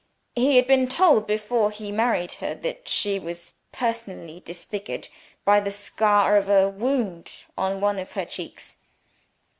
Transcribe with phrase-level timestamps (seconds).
[0.35, 5.09] He had been told, before he married her, that she was personally disfigured
[5.45, 8.77] by the scar of a wound on one of her cheeks.